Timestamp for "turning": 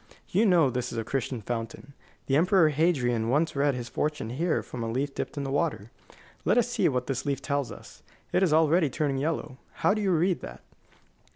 8.89-9.19